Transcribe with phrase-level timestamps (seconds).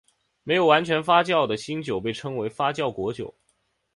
[0.41, 3.35] 没有完全发酵的新酒被称为发酵果酒。